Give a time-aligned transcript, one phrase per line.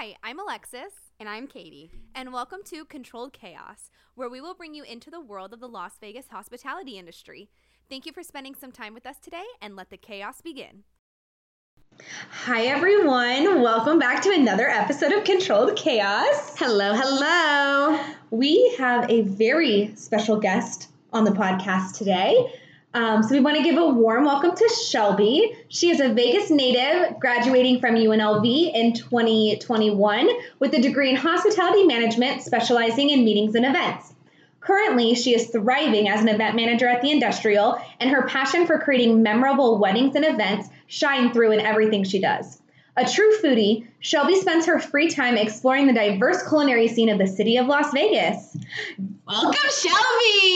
[0.00, 0.94] Hi, I'm Alexis.
[1.18, 1.90] And I'm Katie.
[2.14, 5.68] And welcome to Controlled Chaos, where we will bring you into the world of the
[5.68, 7.50] Las Vegas hospitality industry.
[7.90, 10.84] Thank you for spending some time with us today, and let the chaos begin.
[12.30, 13.60] Hi, everyone.
[13.60, 16.58] Welcome back to another episode of Controlled Chaos.
[16.58, 18.02] Hello, hello.
[18.30, 22.50] We have a very special guest on the podcast today.
[22.92, 25.54] Um, so we want to give a warm welcome to Shelbi.
[25.68, 31.84] She is a Vegas native, graduating from UNLV in 2021 with a degree in hospitality
[31.84, 34.12] management, specializing in meetings and events.
[34.58, 38.80] Currently, she is thriving as an event manager at the Industrial, and her passion for
[38.80, 42.60] creating memorable weddings and events shine through in everything she does.
[42.96, 47.28] A true foodie, Shelbi spends her free time exploring the diverse culinary scene of the
[47.28, 48.56] city of Las Vegas.
[49.26, 50.49] Welcome, Shelbi!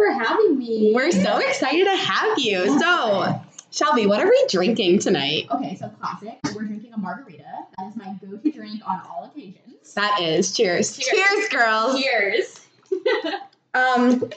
[0.00, 0.92] Thank you both for having me.
[0.94, 2.78] We're so excited to have you.
[2.78, 3.40] So,
[3.72, 5.46] Shelbi, what are we drinking tonight?
[5.50, 6.38] Okay, so classic.
[6.54, 7.44] We're drinking a margarita.
[7.78, 9.94] That is my go-to drink on all occasions.
[9.94, 10.56] That is.
[10.56, 10.96] Cheers.
[10.96, 11.08] Cheers.
[11.08, 12.00] Cheers, girls.
[12.00, 12.66] Cheers.
[13.72, 14.28] Um,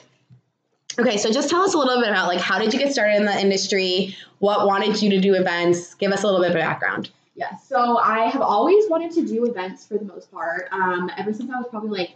[0.96, 3.16] okay, so just tell us a little bit about like how did you get started
[3.16, 4.16] in the industry?
[4.38, 5.94] What wanted you to do events?
[5.94, 7.10] Give us a little bit of background.
[7.34, 10.68] Yeah, so I have always wanted to do events for the most part.
[10.70, 12.10] Um, ever since I was probably like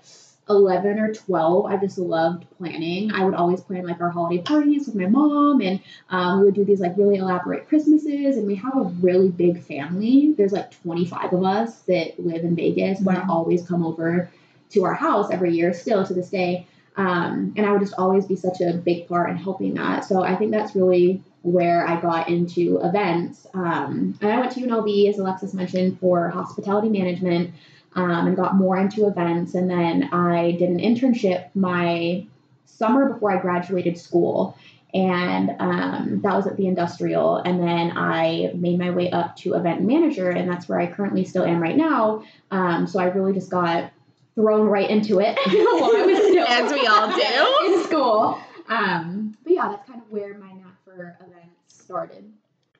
[0.48, 3.12] 11 or 12, I just loved planning.
[3.12, 6.54] I would always plan like our holiday parties with my mom, and um, we would
[6.54, 8.36] do these like really elaborate Christmases.
[8.36, 10.34] And we have a really big family.
[10.36, 14.30] There's like 25 of us that live in Vegas, and they always come over
[14.70, 16.66] to our house every year, still to this day.
[16.96, 20.04] Um, and I would just always be such a big part in helping that.
[20.04, 23.46] So I think that's really where I got into events.
[23.54, 27.54] Um, and I went to UNLV, as Alexis mentioned, for hospitality management
[27.98, 29.54] um, and got more into events.
[29.54, 32.24] And then I did an internship my
[32.64, 34.56] summer before I graduated school.
[34.94, 37.38] And um, that was at the industrial.
[37.38, 41.24] And then I made my way up to event manager, and that's where I currently
[41.24, 42.22] still am right now.
[42.52, 43.90] Um, so I really just got
[44.36, 47.74] thrown right into it while I was still As we all do.
[47.74, 48.38] in school.
[48.68, 52.32] Um, but yeah, that's kind of where my knack for events started.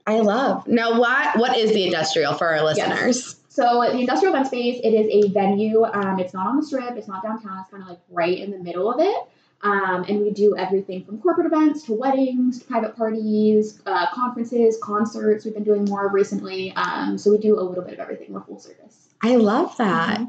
[0.06, 0.66] I love.
[0.69, 3.38] Now, what what is the industrial for our listeners?
[3.58, 5.84] So the industrial event space, it is a venue.
[5.84, 6.96] Um, it's not on the strip.
[6.96, 7.58] It's not downtown.
[7.58, 9.16] It's kind of like right in the middle of it.
[9.62, 14.78] Um, and we do everything from corporate events to weddings, to private parties, uh, conferences,
[14.80, 15.44] concerts.
[15.44, 16.72] We've been doing more recently.
[16.76, 18.32] Um, so we do a little bit of everything.
[18.32, 19.08] We're full service.
[19.24, 20.20] I love that.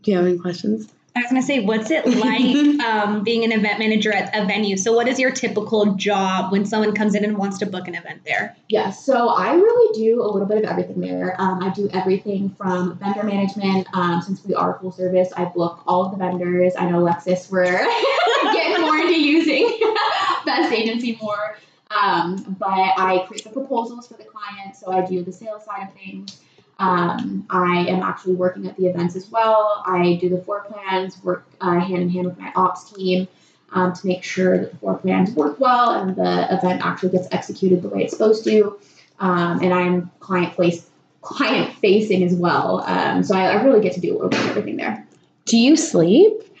[0.00, 0.90] Do you have any questions?
[1.16, 4.46] I was going to say, what's it like um, being an event manager at a
[4.46, 4.76] venue?
[4.76, 7.96] So, what is your typical job when someone comes in and wants to book an
[7.96, 8.56] event there?
[8.68, 11.34] Yeah, so I really do a little bit of everything there.
[11.38, 13.88] Um, I do everything from vendor management.
[13.92, 16.74] Um, since we are full service, I book all of the vendors.
[16.78, 17.64] I know Alexis, we're
[18.52, 19.80] getting more into using
[20.46, 21.56] Best Agency more.
[21.90, 25.88] Um, but I create the proposals for the client, so I do the sales side
[25.88, 26.40] of things.
[26.80, 29.82] Um, I am actually working at the events as well.
[29.86, 33.28] I do the floor plans, work uh, hand in hand with my ops team
[33.72, 37.28] um, to make sure that the floor plans work well and the event actually gets
[37.32, 38.78] executed the way it's supposed to.
[39.18, 40.88] Um, and I'm client place
[41.20, 42.82] client facing as well.
[42.86, 45.06] Um, so I, I, really get to do a little bit of everything there.
[45.44, 46.32] Do you sleep?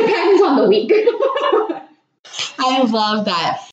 [0.00, 0.92] Depends on the week.
[2.58, 3.70] I love that.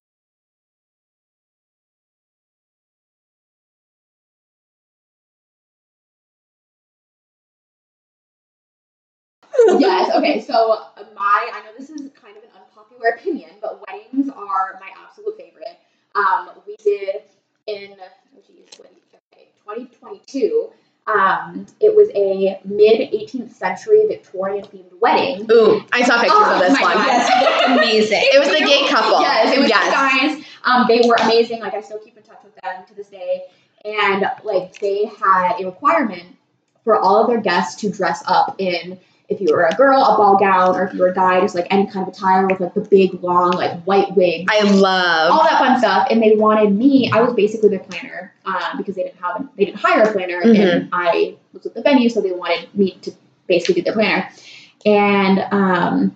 [9.79, 10.16] Yes.
[10.16, 10.41] Okay.
[10.41, 10.85] So
[11.16, 15.38] my, I know this is kind of an unpopular opinion, but weddings are my absolute
[15.38, 15.79] favorite.
[16.16, 17.23] Um, we did
[17.67, 20.72] in oh geez, 2022.
[21.07, 25.47] Um, it was a mid 18th century Victorian themed wedding.
[25.51, 26.95] Ooh, I saw pictures Oh of this one.
[26.97, 28.22] Yes, it looked amazing.
[28.22, 29.19] It was the gay couple.
[29.19, 29.85] Yes, it was yes.
[29.85, 30.45] the guys.
[30.63, 31.59] Um, they were amazing.
[31.59, 33.44] Like I still keep in touch with them to this day.
[33.84, 36.35] And like they had a requirement
[36.84, 39.00] for all of their guests to dress up in
[39.31, 41.55] if you were a girl, a ball gown, or if you were a guy, just
[41.55, 45.31] like any kind of attire with like the big long like white wig, I love.
[45.31, 46.07] all that fun stuff.
[46.11, 47.09] And they wanted me.
[47.11, 50.41] I was basically their planner um, because they didn't have they didn't hire a planner,
[50.41, 50.61] Mm-hmm.
[50.61, 53.11] and I was at the venue, so they wanted me to
[53.47, 54.29] basically do their planner.
[54.85, 56.16] And um,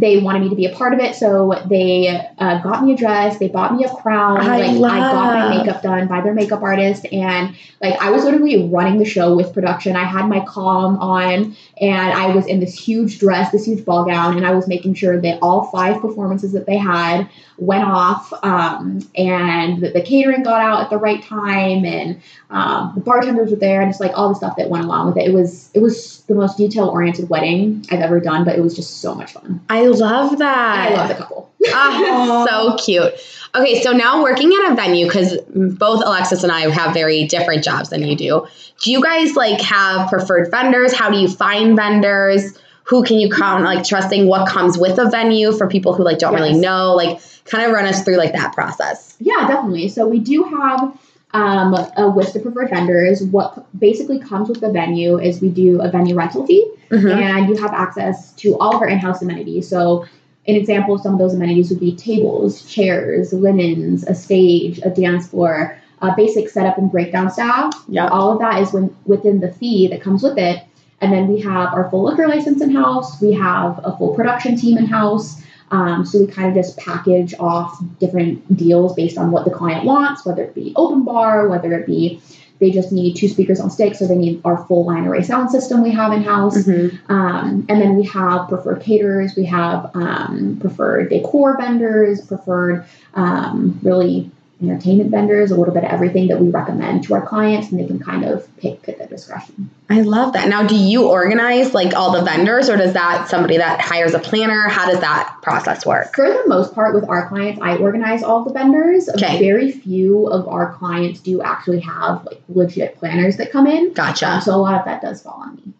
[0.00, 2.08] they wanted me to be a part of it, so they
[2.38, 3.38] uh, got me a dress.
[3.38, 4.40] They bought me a crown.
[4.40, 8.24] I like I got my makeup done by their makeup artist, and like I was
[8.24, 9.94] literally running the show with production.
[9.94, 14.04] I had my calm on, and I was in this huge dress, this huge ball
[14.04, 18.32] gown, and I was making sure that all five performances that they had went off,
[18.42, 22.20] um, and that the catering got out at the right time, and
[22.50, 25.16] um, the bartenders were there, and just like all the stuff that went along with
[25.16, 25.28] it.
[25.28, 28.74] It was it was the most detail oriented wedding I've ever done, but it was
[28.74, 29.60] just so much fun.
[29.68, 30.88] I love that.
[30.88, 31.50] And I love the couple.
[31.68, 33.14] Ah, so cute.
[33.54, 37.64] Okay, so now working at a venue because both Alexis and I have very different
[37.64, 38.46] jobs than you do.
[38.82, 40.92] Do you guys like have preferred vendors?
[40.92, 42.58] How do you find vendors?
[42.84, 44.26] Who can you count like trusting?
[44.26, 46.94] What comes with a venue for people who like don't really know?
[46.94, 49.16] Like, kind of run us through like that process.
[49.20, 49.88] Yeah, definitely.
[49.88, 50.98] So we do have
[51.32, 53.22] um, a list of preferred vendors.
[53.22, 57.10] What basically comes with the venue is we do a venue rental fee, Mhm.
[57.12, 59.68] and you have access to all of our in-house amenities.
[59.68, 60.04] So,
[60.46, 64.90] an example of some of those amenities would be tables, chairs, linens, a stage, a
[64.90, 67.72] dance floor, a basic setup and breakdown staff.
[67.88, 68.08] Yeah.
[68.08, 70.62] All of that is when, within the fee that comes with it.
[71.00, 73.20] And then we have our full liquor license in house.
[73.20, 75.42] We have a full production team in house.
[75.70, 79.84] Um, so we kind of just package off different deals based on what the client
[79.84, 82.20] wants, whether it be open bar, whether it be
[82.60, 85.50] they just need two speakers on sticks, so they need our full line array sound
[85.50, 86.56] system we have in house.
[86.58, 86.98] Mhm.
[87.08, 93.78] Um, and then we have preferred caterers, we have um, preferred decor vendors, preferred um,
[93.82, 94.30] really
[94.68, 97.86] entertainment vendors, a little bit of everything that we recommend to our clients, and they
[97.86, 99.70] can kind of pick at their discretion.
[99.90, 100.48] I love that.
[100.48, 104.18] Now, do you organize like all the vendors, or does that somebody that hires a
[104.18, 104.68] planner?
[104.68, 106.14] How does that process work?
[106.14, 109.08] For the most part, with our clients, I organize all the vendors.
[109.08, 109.38] Okay.
[109.38, 113.88] Very few of our clients do actually have like legit planners that come in.
[113.88, 114.40] Um, Gotcha.
[114.42, 115.72] so a lot of that does fall on me.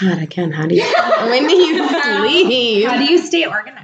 [0.00, 0.82] God, again, how do you?
[1.26, 2.86] when do you sleep?
[2.86, 3.75] How do you stay organized?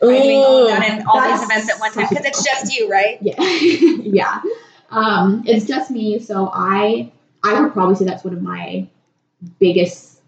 [0.00, 2.90] By doing all that and all these events at one time because it's just you,
[2.90, 3.18] right?
[3.20, 4.42] Yeah, yeah.
[4.90, 7.10] Um, it's just me, so I
[7.42, 8.86] I would probably say that's one of my
[9.58, 10.20] biggest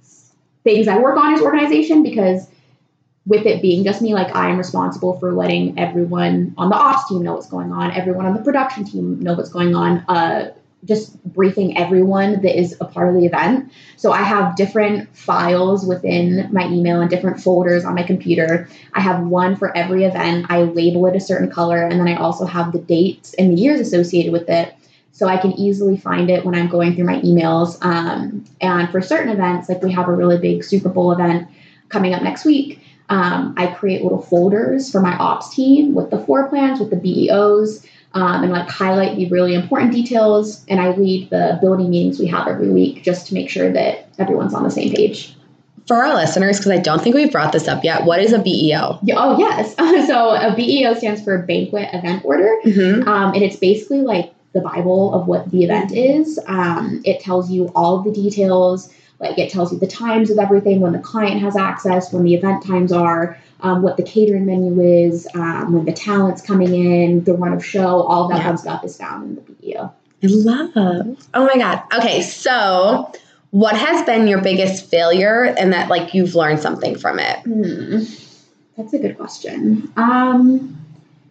[0.64, 2.48] things I work on is organization because
[3.26, 7.08] with it being just me, like I am responsible for letting everyone on the ops
[7.08, 10.52] team know what's going on, everyone on the production team know what's going on, uh,
[10.84, 13.72] just briefing everyone that is a part of the event.
[13.96, 18.68] So I have different files within my email and different folders on my computer.
[18.92, 20.46] I have one for every event.
[20.48, 23.60] I label it a certain color, and then I also have the dates and the
[23.60, 24.74] years associated with it.
[25.12, 27.76] So I can easily find it when I'm going through my emails.
[27.84, 31.48] Um, and for certain events, like we have a really big Super Bowl event
[31.88, 36.18] coming up next week, um, I create little folders for my ops team with the
[36.18, 37.84] floor plans, with the BEOs,
[38.14, 40.64] um, and like highlight the really important details.
[40.68, 44.08] And I lead the building meetings we have every week just to make sure that
[44.18, 45.34] everyone's on the same page.
[45.86, 48.38] For our listeners, because I don't think we've brought this up yet, what is a
[48.38, 48.98] BEO?
[49.02, 49.74] Yeah, oh, yes.
[50.06, 52.56] so a BEO stands for Banquet Event Order.
[52.64, 53.08] Mm-hmm.
[53.08, 56.38] Um, and it's basically like the Bible of what the event is.
[56.46, 60.80] Um, it tells you all the details, like it tells you the times of everything,
[60.80, 64.80] when the client has access, when the event times are, um, what the catering menu
[64.80, 68.44] is, um, when the talent's coming in, the run of show, all that Yeah.
[68.44, 69.92] fun stuff is found in the BEO.
[70.22, 70.70] I love.
[71.34, 71.82] Oh my god.
[71.96, 73.10] Okay, so
[73.50, 77.38] what has been your biggest failure, and that like you've learned something from it?
[77.40, 78.02] Hmm.
[78.76, 79.92] That's a good question.
[79.96, 80.78] Um,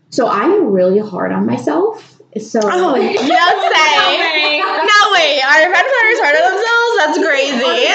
[0.09, 2.16] so I'm really hard on myself.
[2.35, 4.59] So Oh, you don't say.
[4.59, 5.41] No way.
[5.41, 6.95] Our event planners hard on themselves.
[6.99, 7.87] That's crazy.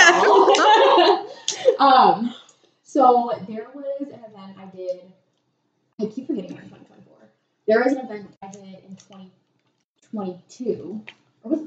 [1.79, 2.35] um,
[2.83, 5.01] so there was an event I did.
[6.01, 7.29] I keep forgetting we're in 2024.
[7.67, 11.03] There was an event I did in 2022.
[11.45, 11.61] Or was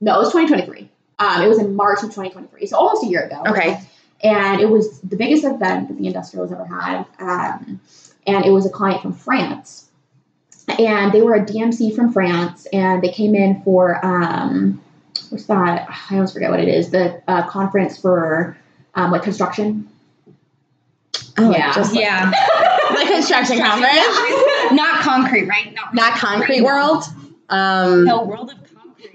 [0.00, 0.88] no, it was 2023.
[1.18, 3.42] Um, it was in March of 2023, so almost a year ago.
[3.46, 3.78] Okay.
[4.22, 7.06] And it was the biggest event that the industrial has ever had.
[7.18, 7.80] Um,
[8.26, 9.88] and it was a client from France.
[10.78, 14.80] And they were a DMC from France, and they came in for um,
[15.30, 15.88] what's that?
[16.10, 16.90] I always forget what it is.
[16.90, 18.56] The uh, conference for
[18.94, 19.88] um, like construction.
[21.38, 21.72] Oh, Yeah.
[21.74, 22.30] just like Yeah.
[22.90, 25.74] the construction conference, Not concrete, right?
[25.74, 27.04] Not, not concrete world.
[27.48, 29.12] Um, No, world of concrete.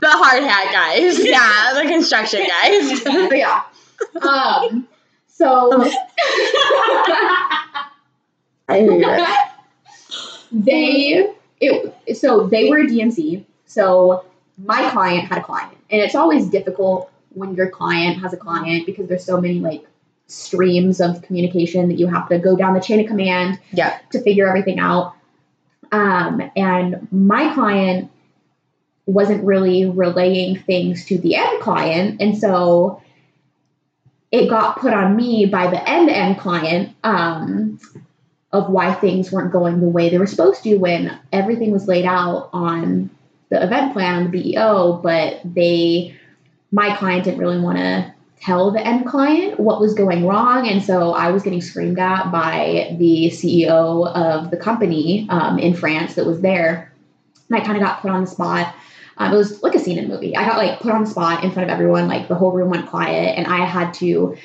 [0.00, 1.24] the hard hat guys.
[1.24, 3.00] Yeah, the construction guys.
[3.28, 3.62] but yeah.
[4.20, 4.88] Um,
[5.42, 5.84] so
[8.68, 9.26] I hear you.
[10.52, 13.44] they it so they were a DMC.
[13.66, 14.24] So
[14.58, 18.86] my client had a client, and it's always difficult when your client has a client
[18.86, 19.84] because there's so many like
[20.26, 23.98] streams of communication that you have to go down the chain of command Yeah.
[24.12, 25.14] to figure everything out.
[25.90, 28.10] Um, and my client
[29.06, 33.01] wasn't really relaying things to the end client, and so
[34.32, 37.78] it got put on me by the end end client um,
[38.50, 42.06] of why things weren't going the way they were supposed to when everything was laid
[42.06, 43.10] out on
[43.50, 46.16] the event plan on the BEO, but they
[46.70, 50.82] my client didn't really want to tell the end client what was going wrong, and
[50.82, 56.14] so I was getting screamed at by the CEO of the company um, in France
[56.14, 56.90] that was there,
[57.50, 58.74] and I kind of got put on the spot.
[59.26, 60.36] Um, it was like a scene in a movie.
[60.36, 62.88] I got like put on spot in front of everyone, like the whole room went
[62.88, 64.36] quiet, and I had to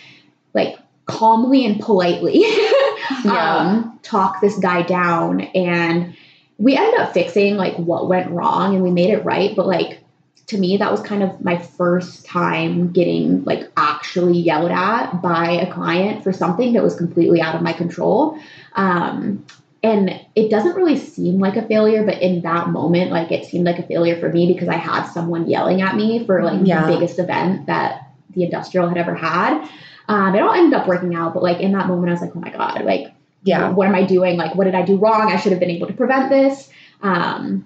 [0.53, 2.41] like calmly and politely
[3.23, 3.57] Yeah.
[3.57, 6.15] um, talk this guy down and
[6.57, 9.99] we ended up fixing like what went wrong and we made it right but like
[10.47, 15.51] to me that was kind of my first time getting like actually yelled at by
[15.51, 18.37] a client for something that was completely out of my control
[18.73, 19.45] um,
[19.83, 23.65] and it doesn't really seem like a failure but in that moment like it seemed
[23.65, 26.87] like a failure for me because i had someone yelling at me for like Yeah.
[26.87, 29.69] the biggest event that the industrial had ever had
[30.09, 32.35] um, it all ended up working out but like in that moment i was like
[32.35, 33.07] oh my god like
[33.43, 33.69] Yeah.
[33.71, 34.35] what am I doing?
[34.35, 35.31] Like, what did I do wrong?
[35.31, 36.69] I should have been able to prevent this.
[37.01, 37.65] Um,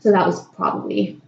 [0.00, 1.20] so that was probably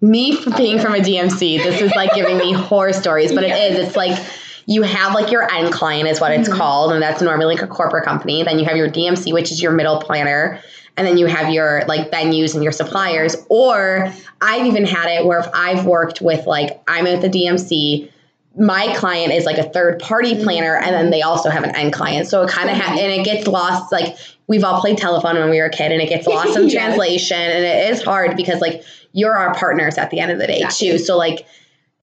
[0.00, 3.56] Me being from a DMC, this is like giving me horror stories, but Yeah.
[3.56, 3.86] it is.
[3.88, 4.18] It's like
[4.66, 6.56] you have like your end client is what it's Mhm.
[6.58, 8.42] called, and that's normally like a corporate company.
[8.42, 10.60] Then you have your DMC, which is your middle planner,
[10.96, 13.36] and then you have your like venues and your suppliers.
[13.48, 18.10] Or I've even had it where if I've worked with like I'm at the DMC.
[18.58, 21.92] My client is like a third party planner, and then they also have an end
[21.92, 22.26] client.
[22.26, 23.92] So it kind of ha- and it gets lost.
[23.92, 26.62] Like we've all played telephone when we were a kid, and it gets lost in
[26.70, 26.72] Yes.
[26.72, 28.82] translation, and it is hard because like
[29.12, 30.88] you're our partners at the end of the day Exactly.
[30.92, 30.98] too.
[30.98, 31.46] So like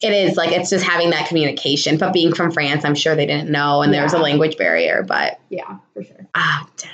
[0.03, 1.98] it is like it's just having that communication.
[1.98, 5.03] But being from France, I'm sure they didn't know and there was a language barrier.
[5.07, 6.27] But yeah, for sure.
[6.36, 6.91] ah dang.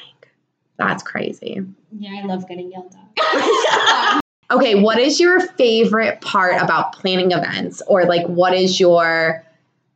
[0.77, 1.61] That's crazy.
[1.91, 4.21] Yeah, I love getting yelled at.
[4.51, 7.83] Okay, what is your favorite part about planning events?
[7.85, 9.43] Or like what is your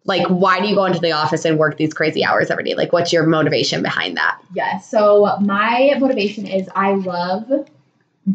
[0.05, 2.75] like why do you go into the office and work these crazy hours every day?
[2.75, 4.39] Like what's your motivation behind that?
[4.53, 4.89] Yes.
[4.89, 7.67] So my motivation is I love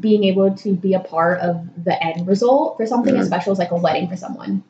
[0.01, 3.21] being able to be a part of the end result for something Mhm.
[3.21, 4.63] as special as like a wedding for someone.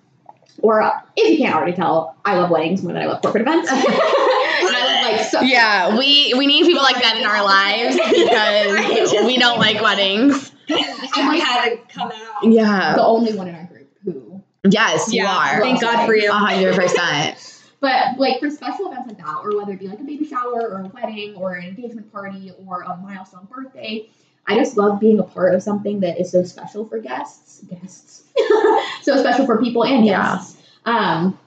[0.61, 3.43] Or uh, if you can't already tell, I love weddings more than I love corporate
[3.43, 3.69] events.
[3.71, 3.77] I
[4.63, 9.39] love like so Yeah, we we need people like that in our lives because we
[9.39, 10.53] don't like weddings.
[10.71, 12.43] I'm like had to come out.
[12.45, 12.95] Yeah.
[12.95, 15.61] the only one in our group who Yes, you Yeah, are.
[15.61, 16.31] Thank God for you.
[16.31, 17.37] A hundred percent.
[17.81, 20.69] But like for special events like that, or whether it be like a baby shower
[20.69, 24.09] or a wedding or an engagement party or a milestone birthday,
[24.49, 27.63] I just love being a part of something that is so special for guests.
[27.71, 28.23] Guests.
[29.03, 30.35] so special for people and Yeah.
[30.37, 30.57] guests.
[30.87, 31.39] Um,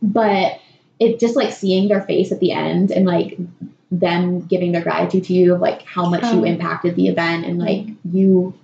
[0.00, 0.60] but
[1.00, 3.36] it just like seeing their face at the end and like
[3.90, 6.44] them giving their gratitude to you of like how much you Oh.
[6.44, 8.54] impacted the event and like you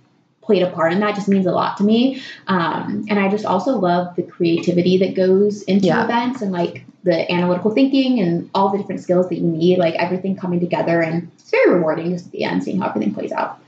[0.43, 2.21] played a part in that just means a lot to me.
[2.49, 6.05] Um, and I just also love the creativity that goes into Yeah.
[6.05, 9.95] events and like the analytical thinking and all the different skills that you need, like
[9.95, 11.01] everything coming together.
[11.01, 13.59] And it's very rewarding just at the end, seeing how everything plays out.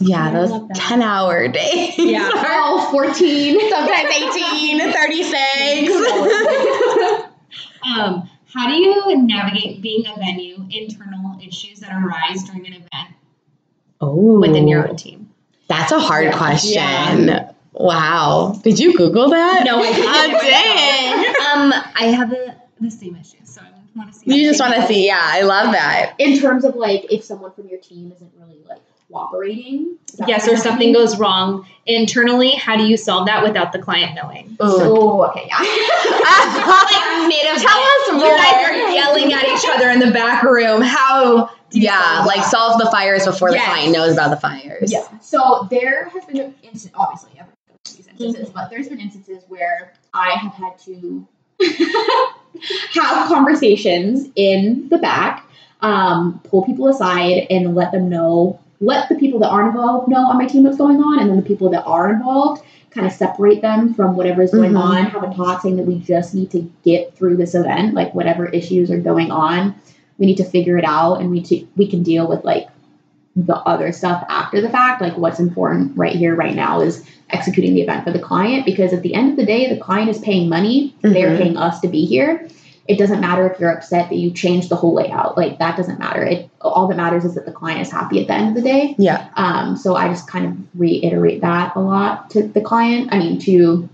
[0.00, 1.94] Yeah, I those 10 hour days.
[1.98, 2.30] Yeah.
[2.66, 3.60] Oh, 14.
[3.70, 5.92] Sometimes 18, 36.
[7.84, 13.14] Um, how do you navigate being a venue, internal issues that arise during an event
[14.00, 15.30] oh, within your own team?
[15.68, 16.36] That's a hard Yeah.
[16.38, 17.40] question.
[17.72, 18.58] Wow.
[18.62, 19.64] Did you Google that?
[19.64, 20.08] No, I didn't.
[20.08, 21.72] Oh, dang.
[21.72, 24.34] Um, I have the, the same issue, so I want to see.
[24.34, 25.06] You just want to see.
[25.06, 26.14] Yeah, I love that.
[26.18, 28.80] In terms of like if someone from your team isn't really like
[29.14, 29.96] cooperating.
[30.26, 30.92] Yes, or something asking?
[30.92, 32.50] goes wrong internally.
[32.52, 34.56] How do you solve that without the client knowing?
[34.60, 35.58] Oh, So, okay, yeah.
[37.64, 38.24] Tell us more.
[38.26, 40.82] You guys are yelling at each other in the back room.
[40.82, 41.50] How?
[41.70, 42.50] do you Yeah, solve like that?
[42.50, 44.92] solve the fires before the client knows about the fires.
[44.92, 45.06] Yeah.
[45.20, 49.00] So there has been an instance, obviously, everyone goes through these instances, but there's been
[49.00, 51.26] instances where I have had to
[52.92, 55.46] have conversations in the back,
[55.80, 60.26] um, pull people aside, and let them know, let the people that aren't involved know
[60.26, 63.12] on my team what's going on, and then the people that are involved kind of
[63.12, 64.80] separate them from whatever is going Mhm.
[64.80, 65.04] on.
[65.06, 68.46] Have a talk saying that we just need to get through this event, like whatever
[68.46, 69.74] issues are going on,
[70.18, 72.68] we need to figure it out, and we to, we can deal with like
[73.36, 75.00] the other stuff after the fact.
[75.02, 78.92] Like what's important right here, right now is executing the event for the client because
[78.92, 80.94] at the end of the day, the client is paying money.
[81.02, 81.38] They're Mhm.
[81.38, 82.46] paying us to be here.
[82.86, 85.36] It doesn't matter if you're upset that you changed the whole layout.
[85.36, 86.22] Like that doesn't matter.
[86.22, 88.68] It all that matters is that the client is happy at the end of the
[88.68, 88.94] day.
[88.98, 89.30] Yeah.
[89.36, 93.12] Um, so I just kind of reiterate that a lot to the client.
[93.12, 93.88] I mean to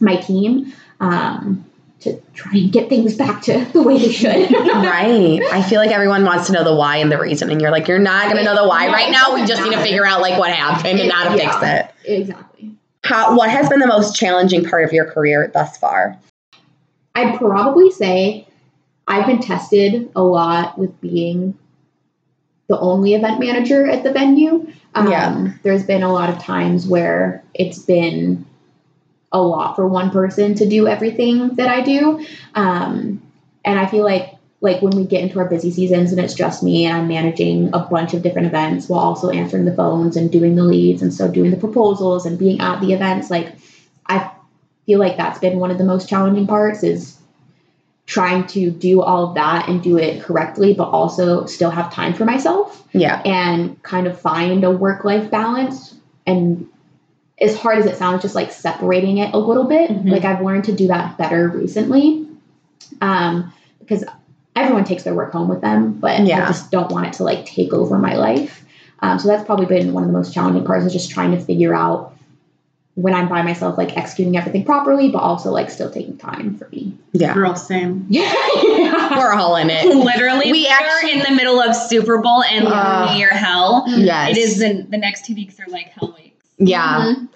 [0.00, 0.72] my team.
[1.00, 1.64] Um,
[2.04, 4.52] to try and get things back to the way they should.
[4.52, 5.40] right.
[5.42, 7.88] I feel like everyone wants to know the why and the reason, and you're like,
[7.88, 9.34] you're not going to know the why right now.
[9.34, 11.90] We just need to figure out like what happened and how to fix it.
[12.04, 12.74] exactly.
[13.02, 13.36] How?
[13.36, 16.18] What has been the most challenging part of your career thus far?
[17.14, 18.46] I'd probably say
[19.06, 21.56] I've been tested a lot with being
[22.68, 24.72] the only event manager at the venue.
[24.94, 25.52] Um, Yeah.
[25.62, 28.46] There's been a lot of times where it's been
[29.32, 32.24] a lot for one person to do everything that I do.
[32.54, 33.20] Um,
[33.64, 34.30] and I feel like
[34.60, 37.74] like when we get into our busy seasons and it's just me and I'm managing
[37.74, 41.12] a bunch of different events while also answering the phones and doing the leads and
[41.12, 43.54] so doing the proposals and being at the events, like
[44.86, 47.18] feel like that's been one of the most challenging parts is
[48.06, 52.12] trying to do all of that and do it correctly, but also still have time
[52.12, 53.22] for myself Yeah.
[53.24, 55.94] and kind of find a work life balance.
[56.26, 56.66] And
[57.40, 59.90] as hard as it sounds, just like separating it a little bit.
[59.90, 60.10] Mhm.
[60.10, 62.26] Like I've learned to do that better recently
[63.00, 64.04] um, because
[64.54, 66.44] everyone takes their work home with them, but Yeah.
[66.44, 68.64] I just don't want it to like take over my life.
[69.00, 71.40] Um, so that's probably been one of the most challenging parts is just trying to
[71.40, 72.13] figure out
[72.96, 76.68] when I'm by myself, like executing everything properly, but also like still taking time for
[76.68, 76.96] me.
[77.12, 77.34] Yeah.
[77.34, 78.06] We're all same.
[78.08, 78.32] Yeah.
[79.18, 79.86] We're all in it.
[79.86, 83.10] Literally, We we, actually- are in the middle of Super Bowl and Ugh.
[83.10, 83.84] New Year hell.
[83.88, 84.30] Yes.
[84.30, 86.44] It is the, the next two weeks are like hell weeks.
[86.58, 87.14] Yeah.
[87.16, 87.28] Mhm.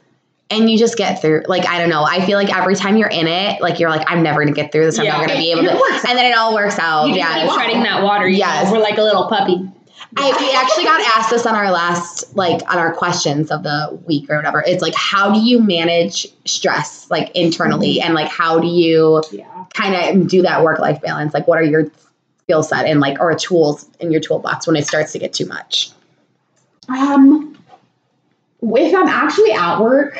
[0.51, 1.43] And you just get through.
[1.47, 2.05] Like, I don't know.
[2.05, 4.59] I feel like every time you're in it, like, you're like, I'm never going to
[4.59, 4.99] get through this.
[4.99, 5.19] I'm Yeah.
[5.19, 5.75] not going to be able to.
[5.75, 7.09] works And then it all works out.
[7.09, 7.43] You yeah.
[7.45, 8.27] keep treading that water.
[8.27, 8.63] You Yes.
[8.65, 8.73] yes.
[8.73, 9.69] We're like a little puppy.
[10.17, 13.99] I, we actually got asked this on our last, like, on our questions of the
[14.07, 14.63] week or whatever.
[14.67, 18.01] It's like, how do you manage stress, like, internally?
[18.01, 19.45] And, like, how do you Yeah.
[19.75, 21.35] kind of do that work life balance?
[21.35, 21.91] Like, what are your
[22.45, 25.47] skill set and, like, or tools in your toolbox when it starts to get too
[25.47, 25.91] much?
[26.89, 27.55] Um,
[28.63, 30.19] if I'm actually at work,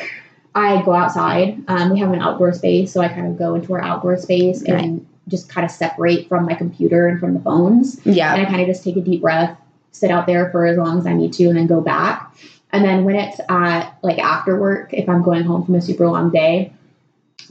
[0.53, 1.63] I go outside.
[1.67, 4.61] Um, we have an outdoor space, so I kind of go into our outdoor space
[4.69, 4.83] Right.
[4.83, 7.99] and just kind of separate from my computer and from the phones.
[8.05, 8.33] Yeah.
[8.35, 9.57] And I kind of just take a deep breath,
[9.91, 12.35] sit out there for as long as I need to, and then go back.
[12.71, 16.07] And then when it's at like after work, if I'm going home from a super
[16.07, 16.71] long day,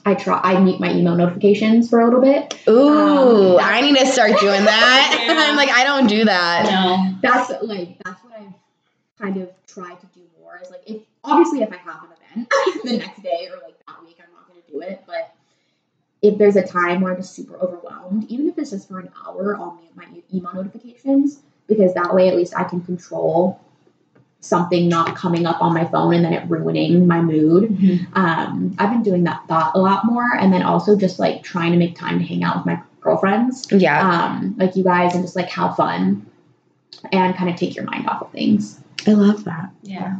[0.06, 2.54] I try I mute my email notifications for a little bit.
[2.68, 5.24] Ooh, Um, I need to start doing that.
[5.28, 5.34] Yeah.
[5.50, 6.64] I'm like, I don't do that.
[6.64, 7.18] No.
[7.20, 8.52] That's like that's what I've
[9.20, 10.58] kind of tried to do more.
[10.62, 12.10] Is like if obviously if I have an
[12.44, 12.52] event
[12.84, 15.02] the next day or like that week, I'm not going to do it.
[15.06, 15.34] But
[16.22, 19.10] if there's a time where I'm just super overwhelmed, even if it's just for an
[19.26, 23.60] hour, I'll mute my email notifications because that way at least I can control
[24.40, 27.76] something not coming up on my phone and then it ruining my mood.
[28.14, 31.72] Um, I've been doing that thought a lot more, and then also just like trying
[31.72, 34.00] to make time to hang out with my girlfriends Yeah.
[34.08, 36.26] um, like you guys and just like have fun
[37.12, 38.80] and kind of take your mind off of things.
[39.06, 39.70] I love that.
[39.82, 40.18] Yeah.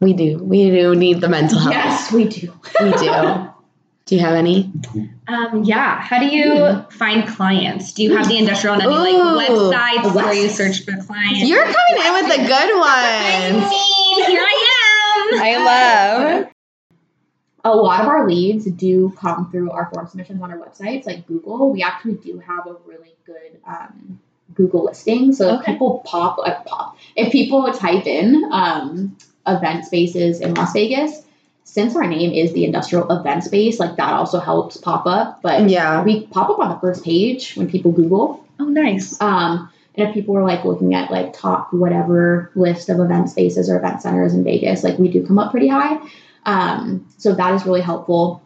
[0.00, 0.38] We do.
[0.38, 1.74] We do need the mental health.
[1.74, 2.52] Yes, we do.
[2.80, 3.50] We do.
[4.06, 4.70] Do you have any?
[5.28, 5.98] Um, yeah.
[5.98, 7.92] How do you find clients?
[7.94, 11.48] Do you have the industrial and any like Ooh, websites where you search for clients?
[11.48, 15.40] You're coming in with the good I mean, here I am.
[15.40, 16.50] I love.
[17.64, 21.26] A lot of our leads do come through our form submissions on our websites, like
[21.26, 21.72] Google.
[21.72, 24.20] We actually do have a really good um,
[24.52, 25.32] Google listing.
[25.32, 30.74] So if people pop, uh, pop, if people type in um, event spaces in Las
[30.74, 31.23] Vegas,
[31.64, 35.40] since our name is the industrial event space, like that also helps pop up.
[35.42, 36.04] But Yeah.
[36.04, 38.44] we pop up on the first page when people Google.
[38.60, 39.20] Oh, nice.
[39.20, 43.68] Um, and if people are like looking at like top whatever list of event spaces
[43.70, 45.98] or event centers in Vegas, like we do come up pretty high.
[46.46, 48.42] Um, so that is really helpful.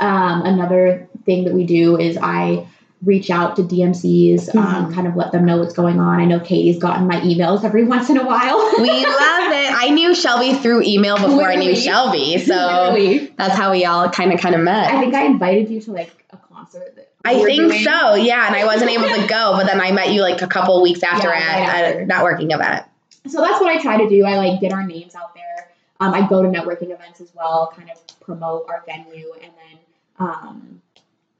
[0.00, 2.66] Um, another thing that we do is I
[3.04, 6.20] reach out to DMCs, um, kind of let them know what's going on.
[6.20, 8.58] I know Katie's gotten my emails every once in a while.
[8.78, 9.72] We love it.
[9.74, 12.38] I knew Shelbi through email before I knew Shelbi.
[12.40, 12.54] So
[12.92, 13.34] Literally.
[13.36, 14.92] that's how we all kind of kind of met.
[14.92, 16.94] I think I invited you to like a concert.
[16.96, 17.82] That I think doing.
[17.84, 18.14] so.
[18.14, 18.46] Yeah.
[18.46, 21.02] And I wasn't able to go, but then I met you like a couple weeks
[21.02, 22.00] after Yeah, at, right after.
[22.02, 22.84] a networking event.
[23.28, 24.24] so that's what I try to do.
[24.24, 25.70] I like get our names out there.
[26.00, 29.78] Um, I go to networking events as well, kind of promote our venue, and then
[30.18, 30.82] um,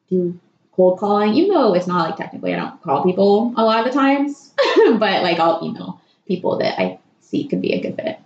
[0.09, 0.39] do
[0.83, 1.35] cold calling.
[1.35, 4.53] Even though it's not like technically I don't call people a lot of the times,
[4.77, 8.19] but like I'll email people that I see could be a good fit.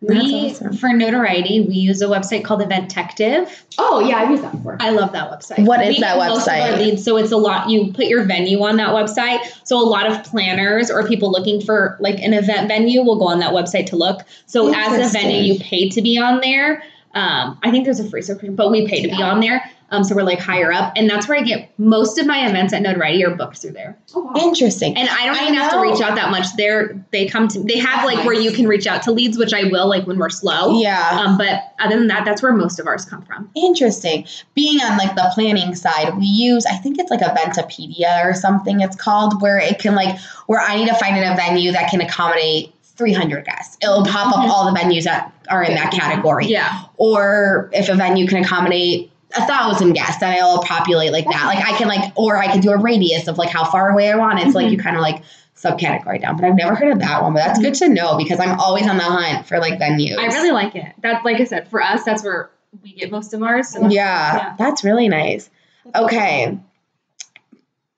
[0.00, 0.76] We awesome.
[0.76, 3.64] for notoriety, we use a website called Eventective.
[3.78, 4.76] Oh yeah, I've used that before.
[4.80, 5.64] I love that website.
[5.64, 6.78] What is We that get most of our website?
[6.78, 7.70] leads, so it's a lot.
[7.70, 9.38] You put your venue on that website.
[9.62, 13.28] So a lot of planners or people looking for like an event venue will go
[13.28, 14.22] on that website to look.
[14.46, 16.82] So as a venue, you pay to be on there.
[17.14, 19.70] Um, I think there's a free subscription, but we pay to be on there.
[19.92, 22.72] Um, so we're like higher up, and that's where I get most of my events
[22.72, 23.96] at Notoriety are booked through there.
[24.14, 24.32] Oh, wow.
[24.42, 24.96] Interesting.
[24.96, 26.46] And I don't I even have to reach out that much.
[26.56, 29.36] They're they come to they have That's like where you can reach out to leads,
[29.38, 30.80] which I will like when we're slow.
[30.80, 31.08] Yeah.
[31.12, 33.50] Um, but other than that, that's where most of ours come from.
[33.54, 34.26] Interesting.
[34.54, 38.80] Being on like the planning side, we use I think it's like Eventapedia or something
[38.80, 42.00] it's called where it can like where I need to find a venue that can
[42.00, 43.76] accommodate 300 guests.
[43.82, 44.50] It'll pop up Mhm.
[44.50, 46.46] all the venues that are in that category.
[46.46, 46.82] Yeah.
[46.96, 51.46] Or if a venue can accommodate a thousand guests, and it'll populate like that.
[51.46, 54.10] Like I can like or I can do a radius of like how far away
[54.10, 54.52] I want it.
[54.52, 54.84] So like you mm-hmm.
[54.84, 55.22] kind of like
[55.62, 56.36] subcategory down.
[56.36, 57.34] But I've never heard of that one.
[57.34, 60.18] But that's good to know because I'm always on the hunt for like venues.
[60.18, 60.92] I really like it.
[61.02, 62.50] That, like I said, for us, that's where
[62.82, 63.68] we get most of ours.
[63.68, 64.56] So that's- yeah, yeah.
[64.58, 65.48] that's really nice.
[65.94, 66.58] Okay.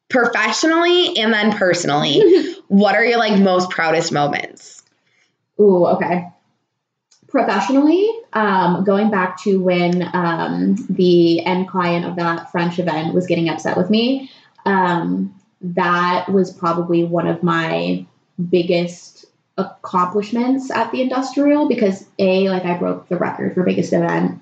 [0.08, 4.82] Professionally and then personally, what are your like most proudest moments?
[5.60, 6.28] Ooh, okay.
[7.34, 13.26] Professionally, um, going back to when um, the end client of that French event was
[13.26, 14.30] getting upset with me,
[14.66, 18.06] um, that was probably one of my
[18.50, 19.24] biggest
[19.58, 24.40] accomplishments at the industrial because a like I broke the record for biggest event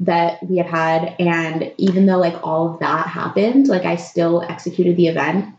[0.00, 4.42] that we have had and even though like all of that happened like I still
[4.42, 5.54] executed the event.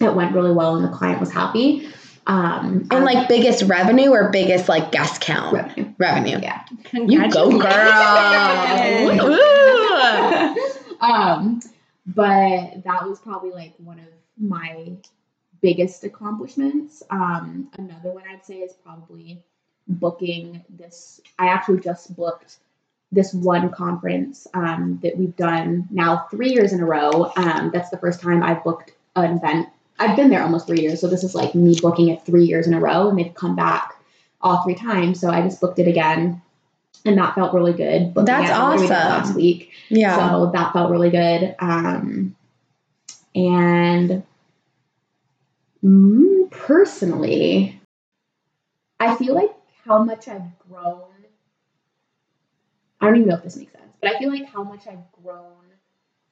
[0.00, 1.88] It went really well and the client was happy.
[2.26, 5.54] Um And like biggest revenue or biggest like guest count?
[5.54, 6.38] revenue Revenue.
[6.42, 7.72] yeah You go, girl.
[10.98, 11.60] Um,
[12.06, 14.06] but that was probably like one of
[14.38, 14.92] my
[15.60, 17.02] biggest accomplishments.
[17.10, 19.42] Um, another one I'd say is probably
[19.88, 21.20] booking this.
[21.38, 22.58] I actually just booked
[23.12, 27.32] this one conference um, that we've done now three years in a row.
[27.36, 29.68] Um, that's the first time I've booked an event.
[29.98, 32.66] I've been there almost three years, so this is like me booking it three years
[32.66, 33.95] in a row, and they've come back
[34.40, 35.20] all three times.
[35.20, 36.40] So I just booked it again,
[37.04, 38.14] and that felt really good.
[38.14, 39.08] Booking That's it after we did it awesome.
[39.10, 40.16] Last week, Yeah.
[40.16, 41.54] so that felt really good.
[41.58, 42.36] Um,
[43.34, 44.22] and
[45.84, 47.80] mm, personally,
[48.98, 51.02] I feel like how much I've grown.
[53.00, 55.04] I don't even know if this makes sense, but I feel like how much I've
[55.22, 55.52] grown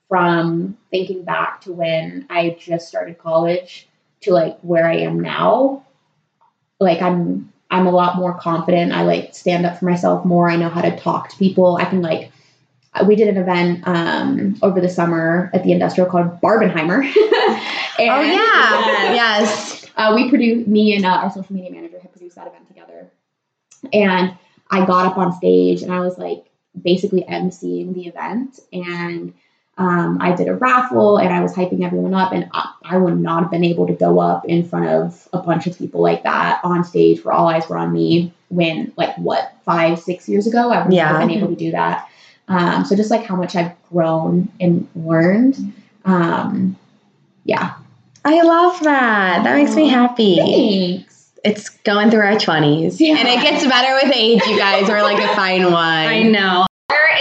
[0.09, 3.89] from thinking back to when I just started college
[4.23, 5.85] to like where I am now.
[6.81, 8.93] Like I'm I'm a lot more confident.
[8.93, 10.49] I like stand up for myself more.
[10.49, 11.77] I know how to talk to people.
[11.77, 12.31] I can like
[13.07, 17.11] we did an event um, over the summer at the industrial called Barbenheimer.
[17.97, 19.15] And, oh yeah.
[19.15, 19.87] Yes.
[19.97, 23.11] uh, we produced me and uh, our social media manager had produced that event together
[23.93, 24.37] and
[24.71, 26.45] i got up on stage and i was like
[26.81, 29.33] basically emceeing the event and
[29.79, 33.19] um, i did a raffle and i was hyping everyone up and I, I would
[33.19, 36.23] not have been able to go up in front of a bunch of people like
[36.23, 40.47] that on stage where all eyes were on me when like what five six years
[40.47, 41.09] ago i would not Yeah.
[41.19, 42.09] have been able to do that
[42.47, 45.73] um, so just like how much i've grown and learned
[46.05, 46.77] um,
[47.45, 47.75] yeah
[48.27, 49.45] I love that.
[49.45, 50.37] That makes me happy.
[50.37, 52.97] thanks It's going through our 20s.
[52.99, 53.17] Yeah.
[53.19, 54.89] And it gets better with age, you guys.
[54.89, 55.75] We're like a fine one.
[55.75, 56.65] I know.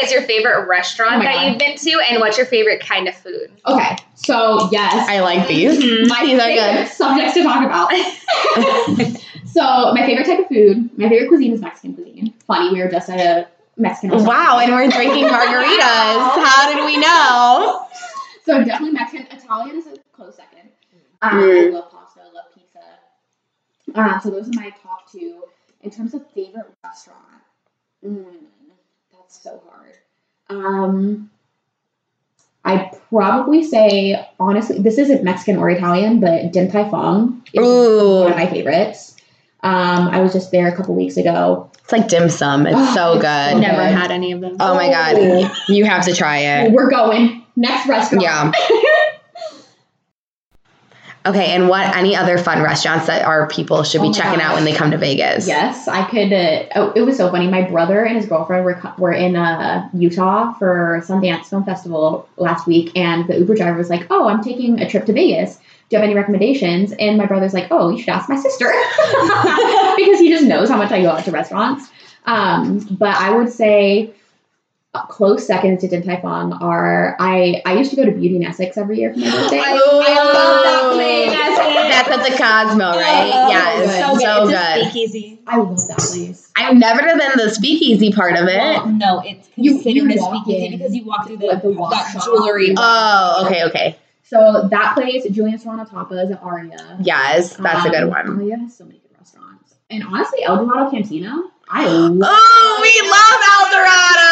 [0.04, 1.48] Where is your favorite restaurant Oh that God.
[1.50, 3.52] you've been to, and what's your favorite kind of food?
[3.66, 5.80] Okay, so yes, I like these.
[6.10, 6.88] my These are favorite good.
[6.89, 7.89] subjects to talk about.
[9.46, 12.34] so my favorite type of food, my favorite cuisine is Mexican cuisine.
[12.48, 14.12] Funny, we were just at a Mexican.
[14.12, 14.28] restaurant.
[14.28, 15.80] Wow, and we're drinking margaritas.
[16.44, 17.88] How did we know?
[18.46, 19.28] So definitely Mexican.
[19.38, 20.70] Italian is a close second.
[21.22, 21.72] Um, I Mm.
[21.72, 22.20] love pasta.
[22.30, 22.80] I love pizza.
[23.96, 25.44] Um, so those are my top two.
[25.82, 27.20] In terms of favorite restaurant,
[28.06, 28.62] mm, that's
[29.41, 29.93] so hard.
[30.50, 31.30] Um,
[32.65, 38.22] I'd probably say honestly, this isn't Mexican or Italian, but Din Tai Fung is Ooh.
[38.22, 39.15] one of my favorites.
[39.63, 41.69] Um, I was just there a couple weeks ago.
[41.84, 42.65] It's like dim sum.
[42.67, 43.52] It's Oh, so it's good.
[43.54, 43.98] so Never good.
[43.98, 44.58] had any of them.
[44.60, 45.15] Oh my god.
[45.17, 45.56] Oh.
[45.69, 46.72] You have to try it.
[46.72, 48.24] We're going next restaurant.
[48.24, 48.52] Yeah.
[51.25, 54.55] Okay, and what any other fun restaurants that our people should be Oh checking out
[54.55, 55.47] when they come to Vegas?
[55.47, 56.33] Yes, I could.
[56.33, 57.47] Uh, oh, it was so funny.
[57.47, 62.67] My brother and his girlfriend were were in uh, Utah for Sundance Film Festival last
[62.67, 65.55] week, and the Uber driver was like, "Oh, I'm taking a trip to Vegas.
[65.55, 68.65] Do you have any recommendations?" And my brother's like, "Oh, you should ask my sister,"
[69.95, 71.89] because he just knows how much I go out to restaurants.
[72.25, 74.13] Um, but I would say
[75.01, 78.45] close seconds to Din Tai Fung are I I used to go to Beauty and
[78.45, 79.60] Essex every year for my birthday.
[79.60, 81.32] I love that place.
[81.91, 83.32] That's at the Cosmo, right?
[83.34, 84.21] Oh, yes, so good.
[84.21, 84.88] so it's good.
[84.88, 85.39] a speakeasy.
[85.47, 86.51] I love that place.
[86.56, 88.58] I've never done the speakeasy part of it.
[88.58, 91.47] Well, no, it's You- considered you a walk speakeasy in, because you walk through the,
[91.47, 92.75] like the walk that jewelry.
[92.77, 93.97] Oh, okay, okay.
[94.23, 96.97] So that place, Julian Serrano Tapas at Aria.
[97.01, 98.27] Yes, that's a good Um, one.
[98.29, 99.73] Aria has so many good restaurants.
[99.89, 104.32] And honestly, El Dorado Cantina, I oh, love Oh, we love El Dorado.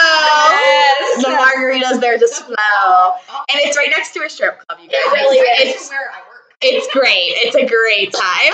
[1.22, 3.14] The margaritas there just flow,
[3.50, 4.80] and it's right next to a strip club.
[4.82, 6.56] You guys, it's, where I work.
[6.62, 7.36] it's great.
[7.44, 8.54] It's a great time.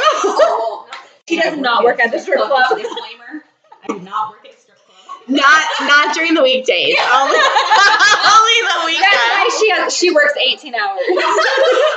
[1.27, 2.77] She does not work at the strip club.
[2.77, 3.43] Disclaimer:
[3.83, 5.27] I do not work at a strip club.
[5.27, 6.95] not not during the weekdays.
[6.95, 7.35] Only,
[8.31, 11.03] only the That's why she has, she works 18 hours.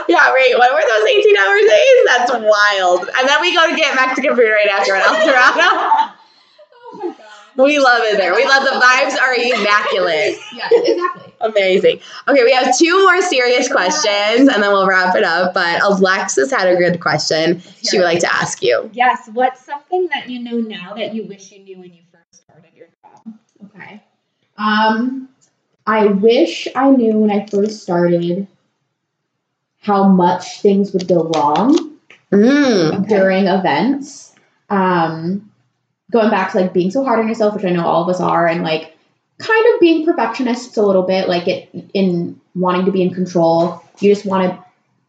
[0.08, 0.50] Yeah, right.
[0.58, 1.98] What were those 18 hour days?
[2.06, 3.06] That's wild.
[3.06, 6.09] And then we go to get Mexican food right after at El Dorado.
[7.60, 7.64] My god.
[7.66, 8.34] We love it there.
[8.34, 10.38] We love the vibes are immaculate.
[10.52, 11.32] Yeah, exactly.
[11.40, 12.00] Amazing.
[12.28, 15.54] Okay, we have two more serious questions and then we'll wrap it up.
[15.54, 18.90] But Alexis had a good question she would like to ask you.
[18.92, 19.28] Yes.
[19.32, 22.70] What's something that you know now that you wish you knew when you first started
[22.74, 23.34] your job?
[23.74, 24.02] Okay.
[24.58, 25.28] Um,
[25.86, 28.46] I wish I knew when I first started
[29.80, 31.96] how much things would go wrong
[32.32, 33.08] Mm.
[33.08, 34.34] during events.
[34.68, 35.49] Um,
[36.10, 38.20] going back to like being so hard on yourself, which I know all of us
[38.20, 38.96] are, and like
[39.38, 43.82] kind of being perfectionists a little bit, like it in wanting to be in control.
[44.00, 44.64] You just want to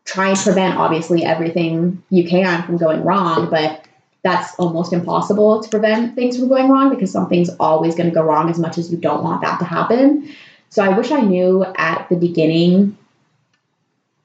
[0.05, 3.85] try and prevent obviously everything you can from going wrong, but
[4.23, 8.21] that's almost impossible to prevent things from going wrong because something's always going to go
[8.21, 10.31] wrong as much as you don't want that to happen.
[10.69, 12.97] So I wish I knew at the beginning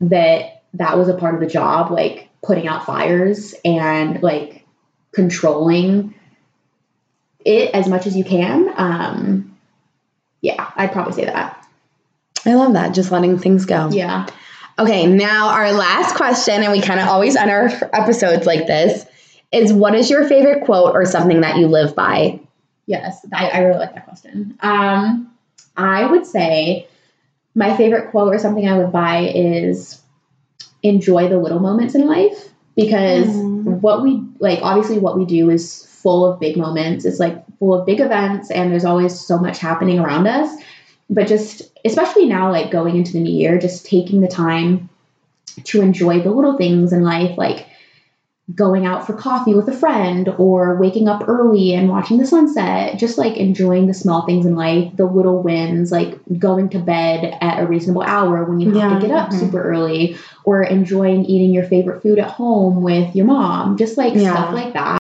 [0.00, 4.64] that that was a part of the job, like putting out fires and like
[5.12, 6.14] controlling
[7.46, 8.72] it as much as you can.
[8.76, 9.56] Um,
[10.42, 11.66] yeah, I'd probably say that.
[12.44, 12.94] I love that.
[12.94, 13.88] Just letting things go.
[13.90, 14.26] Yeah.
[14.78, 19.06] Okay, now our last question, and we kind of always end our episodes like this,
[19.50, 22.40] is what is your favorite quote or something that you live by?
[22.86, 24.58] Yes, I, I really like that question.
[24.60, 25.32] Um,
[25.76, 26.86] I would say
[27.54, 30.00] my favorite quote or something I live by is
[30.82, 33.80] enjoy the little moments in life because Mm.
[33.80, 37.04] what we like, obviously, what we do is full of big moments.
[37.04, 40.48] It's like full of big events, and there's always so much happening around us.
[41.10, 44.88] But just, especially now, like going into the new year, just taking the time
[45.64, 47.66] to enjoy the little things in life, like
[48.54, 52.96] going out for coffee with a friend or waking up early and watching the sunset,
[53.00, 57.36] just like enjoying the small things in life, the little wins, like going to bed
[57.40, 59.40] at a reasonable hour when you have Yeah, to get up mhm.
[59.40, 64.14] super early, or enjoying eating your favorite food at home with your mom, just like
[64.14, 64.30] Yeah.
[64.30, 64.98] stuff like that.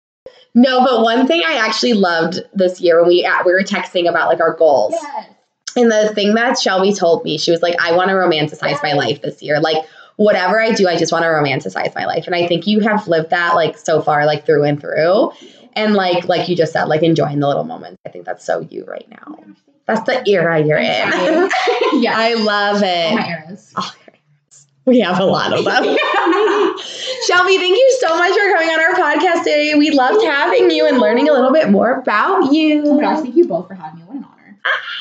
[0.54, 4.08] No, but one thing I actually loved this year when we uh, we were texting
[4.08, 4.92] about like our goals.
[4.92, 5.28] Yes.
[5.76, 8.92] And the thing that Shelbi told me, she was like, I want to romanticize my
[8.92, 9.58] life this year.
[9.58, 9.86] Like,
[10.16, 12.26] whatever I do, I just want to romanticize my life.
[12.26, 15.32] And I think you have lived that like so far, like through and through.
[15.72, 17.98] And like, like you just said, like enjoying the little moments.
[18.04, 19.38] I think that's so you right now.
[19.86, 20.84] That's the era you're in.
[22.02, 22.14] yeah.
[22.16, 23.28] I love my it.
[23.28, 23.72] eras.
[23.76, 23.94] Oh,
[24.84, 25.84] we have a lot of them.
[27.28, 29.74] Shelbi, thank you so much for coming on our podcast today.
[29.76, 32.82] We loved having you and learning a little bit more about you.
[32.86, 34.04] Oh my gosh, thank you both for having me.
[34.06, 34.58] What an honor.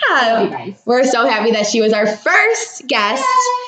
[0.10, 0.82] I love you guys.
[0.86, 3.24] We're so happy that she was our first guest.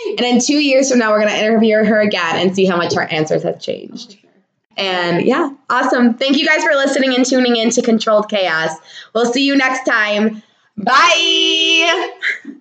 [0.10, 2.78] And in two years from now, we're going to interview her again and see how
[2.78, 4.17] much her answers have changed.
[4.23, 4.30] Oh,
[4.78, 6.15] and yeah, awesome.
[6.15, 8.71] Thank you guys for listening and tuning in to Controlled Chaos.
[9.13, 10.41] We'll see you next time.
[10.78, 12.60] Bye.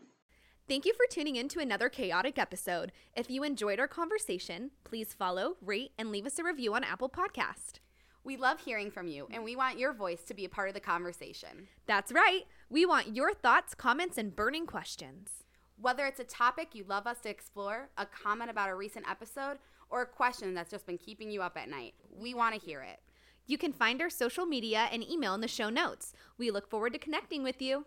[0.72, 2.92] Thank you for tuning in to another chaotic episode.
[3.14, 7.11] If you enjoyed our conversation, please follow, rate, and leave us a review on Apple
[7.11, 7.80] Podcast.
[8.24, 10.74] We love hearing from you, and we want your voice to be a part of
[10.74, 11.68] the conversation.
[11.85, 12.44] That's right.
[12.70, 15.44] We want your thoughts, comments, and burning questions.
[15.76, 19.58] Whether it's a topic you'd love us to explore, a comment about a recent episode,
[19.90, 22.80] or a question that's just been keeping you up at night, we want to hear
[22.80, 23.00] it.
[23.44, 26.14] You can find our social media and email in the show notes.
[26.38, 27.85] We look forward to connecting with you.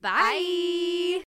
[0.00, 1.24] Bye.